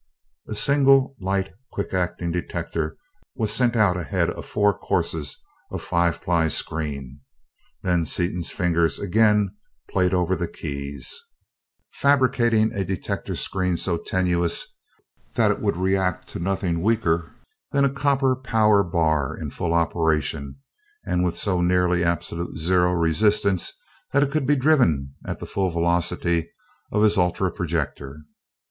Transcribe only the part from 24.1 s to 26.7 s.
that it could be driven at the full velocity